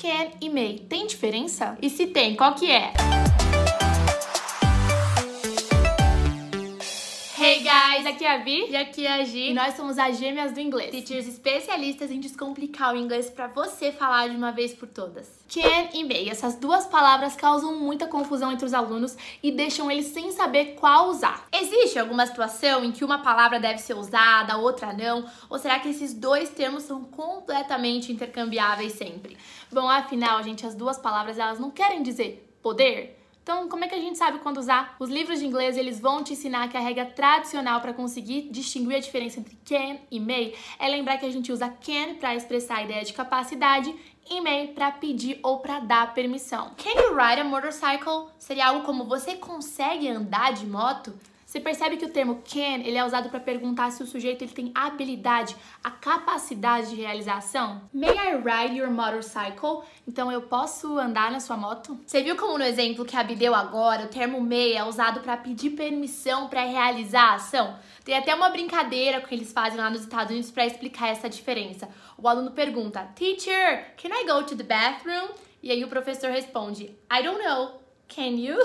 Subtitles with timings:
[0.00, 1.76] Can e may tem diferença?
[1.82, 2.94] E se tem, qual que é?
[8.00, 9.50] Guys, aqui é a Vi e aqui é a Gi.
[9.50, 10.90] E nós somos as gêmeas do inglês.
[10.90, 15.28] Teachers especialistas em descomplicar o inglês para você falar de uma vez por todas.
[15.52, 20.06] Can e may, essas duas palavras causam muita confusão entre os alunos e deixam eles
[20.06, 21.46] sem saber qual usar.
[21.52, 25.26] Existe alguma situação em que uma palavra deve ser usada, outra não?
[25.50, 29.36] Ou será que esses dois termos são completamente intercambiáveis sempre?
[29.70, 33.94] Bom, afinal, gente, as duas palavras elas não querem dizer poder, então, como é que
[33.94, 34.94] a gente sabe quando usar?
[34.98, 38.96] Os livros de inglês, eles vão te ensinar que a regra tradicional para conseguir distinguir
[38.96, 42.76] a diferença entre can e may é lembrar que a gente usa can para expressar
[42.78, 43.94] a ideia de capacidade
[44.28, 46.72] e may para pedir ou para dar permissão.
[46.76, 48.28] Can you ride a motorcycle?
[48.38, 51.12] Seria algo como você consegue andar de moto?
[51.50, 54.52] Você percebe que o termo can ele é usado para perguntar se o sujeito ele
[54.52, 57.90] tem habilidade, a capacidade de realização.
[57.92, 59.82] May I ride your motorcycle?
[60.06, 61.98] Então eu posso andar na sua moto?
[62.06, 65.22] Você viu como no exemplo que a Bi deu agora, o termo may é usado
[65.22, 67.76] para pedir permissão para realizar a ação?
[68.04, 71.88] Tem até uma brincadeira que eles fazem lá nos Estados Unidos para explicar essa diferença.
[72.16, 75.30] O aluno pergunta: "Teacher, can I go to the bathroom?"
[75.60, 77.80] E aí o professor responde: "I don't know.
[78.06, 78.56] Can you?"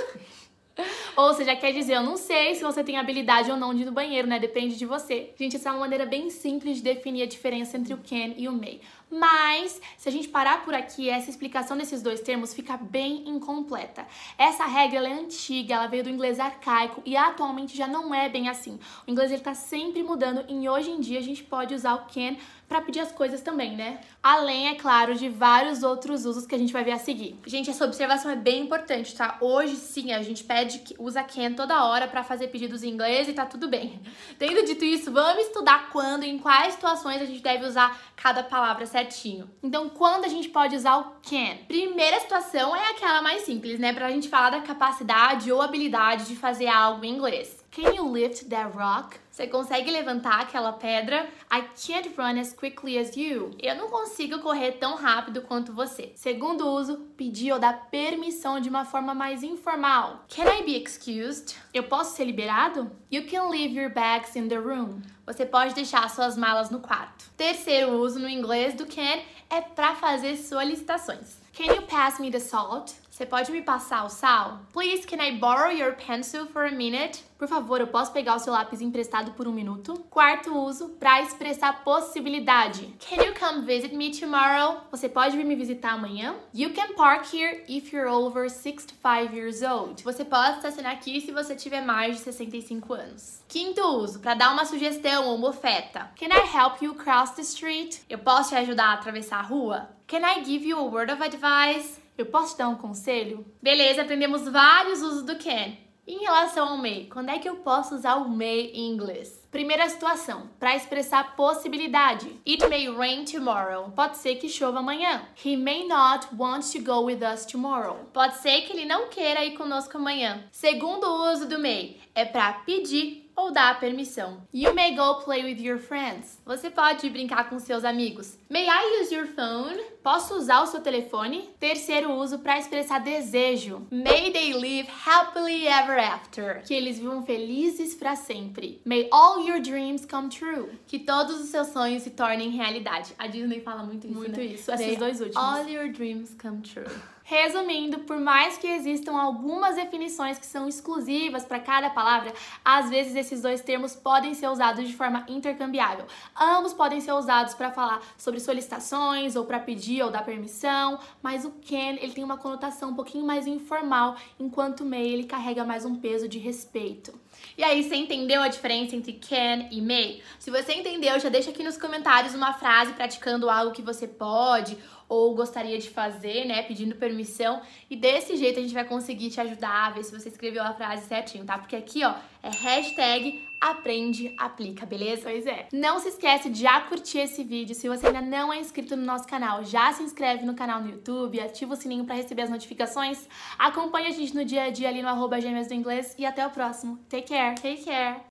[1.15, 3.85] Ou seja, quer dizer, eu não sei se você tem habilidade ou não de ir
[3.85, 4.39] no banheiro, né?
[4.39, 5.33] Depende de você.
[5.37, 8.47] Gente, essa é uma maneira bem simples de definir a diferença entre o can e
[8.47, 8.81] o may.
[9.09, 14.05] Mas, se a gente parar por aqui, essa explicação desses dois termos fica bem incompleta.
[14.37, 18.49] Essa regra é antiga, ela veio do inglês arcaico e atualmente já não é bem
[18.49, 18.79] assim.
[19.07, 22.05] O inglês ele tá sempre mudando e hoje em dia a gente pode usar o
[22.13, 22.35] can
[22.67, 23.99] para pedir as coisas também, né?
[24.21, 27.39] Além, é claro, de vários outros usos que a gente vai ver a seguir.
[27.45, 29.37] Gente, essa observação é bem importante, tá?
[29.39, 33.33] Hoje sim, a gente pede, usa can toda hora para fazer pedidos em inglês e
[33.33, 34.01] tá tudo bem.
[34.39, 38.43] Tendo dito isso, vamos estudar quando e em quais situações a gente deve usar cada
[38.43, 39.49] palavra certinho.
[39.61, 41.57] Então, quando a gente pode usar o can?
[41.67, 43.93] Primeira situação é aquela mais simples, né?
[43.93, 47.64] Pra gente falar da capacidade ou habilidade de fazer algo em inglês.
[47.75, 49.19] Can you lift that rock?
[49.29, 51.27] Você consegue levantar aquela pedra?
[51.51, 53.51] I can't run as quickly as you.
[53.61, 56.13] Eu não consigo correr tão rápido quanto você.
[56.15, 60.23] Segundo uso, pedir ou dar permissão de uma forma mais informal.
[60.33, 61.57] Can I be excused?
[61.73, 62.89] Eu posso ser liberado?
[63.11, 65.01] You can leave your bags in the room.
[65.25, 67.25] Você pode deixar suas malas no quarto.
[67.35, 69.19] Terceiro uso no inglês do can
[69.55, 71.37] é para fazer solicitações.
[71.53, 72.93] Can you pass me the salt?
[73.15, 74.59] Você pode me passar o sal?
[74.73, 77.23] Please, can I borrow your pencil for a minute?
[77.37, 79.93] Por favor, eu posso pegar o seu lápis emprestado por um minuto?
[80.09, 82.93] Quarto uso, para expressar possibilidade.
[83.09, 84.81] Can you come visit me tomorrow?
[84.91, 86.35] Você pode vir me visitar amanhã?
[86.53, 90.03] You can park here if you're over 65 years old.
[90.03, 93.39] Você pode estacionar aqui se você tiver mais de 65 anos.
[93.47, 96.11] Quinto uso, para dar uma sugestão ou uma oferta.
[96.17, 97.97] Can I help you cross the street?
[98.09, 99.89] Eu posso te ajudar a atravessar a rua?
[100.07, 101.99] Can I give you a word of advice?
[102.17, 103.45] Eu posso te dar um conselho?
[103.61, 105.73] Beleza, aprendemos vários usos do can.
[106.07, 109.43] Em relação ao may, quando é que eu posso usar o may em inglês?
[109.49, 112.39] Primeira situação, para expressar possibilidade.
[112.47, 113.91] It may rain tomorrow.
[113.95, 115.23] Pode ser que chova amanhã.
[115.43, 118.05] He may not want to go with us tomorrow.
[118.13, 120.43] Pode ser que ele não queira ir conosco amanhã.
[120.51, 124.41] Segundo uso do may, é para pedir ou dar permissão.
[124.53, 126.39] You may go play with your friends.
[126.45, 128.37] Você pode brincar com seus amigos.
[128.49, 129.77] May I use your phone?
[130.03, 131.49] Posso usar o seu telefone?
[131.59, 133.87] Terceiro uso para expressar desejo.
[133.91, 136.61] May they live happily ever after.
[136.63, 138.81] Que eles vivam felizes para sempre.
[138.85, 140.69] May all your dreams come true.
[140.87, 143.13] Que todos os seus sonhos se tornem realidade.
[143.17, 144.45] A Disney fala muito isso, Muito né?
[144.45, 144.71] isso.
[144.71, 145.43] Esses dois últimos.
[145.43, 146.85] All your dreams come true.
[147.27, 152.31] Resumindo, por mais que existam algumas definições que são exclusivas para cada palavra,
[152.63, 156.05] às vezes esses dois termos podem ser usados de forma intercambiável.
[156.39, 161.45] Ambos podem ser usados para falar sobre solicitações ou para pedir ou dar permissão, mas
[161.45, 165.65] o can ele tem uma conotação um pouquinho mais informal, enquanto o may ele carrega
[165.65, 167.19] mais um peso de respeito.
[167.57, 170.21] E aí, você entendeu a diferença entre can e may?
[170.39, 174.77] Se você entendeu, já deixa aqui nos comentários uma frase praticando algo que você pode
[175.07, 179.39] ou gostaria de fazer, né, pedindo permissão, e desse jeito a gente vai conseguir te
[179.41, 181.57] ajudar a ver se você escreveu a frase certinho, tá?
[181.57, 182.13] Porque aqui, ó,
[182.43, 185.23] é hashtag aprende, aplica, beleza?
[185.23, 185.67] Pois é.
[185.73, 187.73] Não se esquece de já curtir esse vídeo.
[187.73, 190.89] Se você ainda não é inscrito no nosso canal, já se inscreve no canal no
[190.89, 193.27] YouTube, ativa o sininho para receber as notificações.
[193.57, 196.45] Acompanhe a gente no dia a dia ali no arroba gêmeas do inglês e até
[196.45, 196.99] o próximo.
[197.09, 197.55] Take care!
[197.55, 198.21] Take care!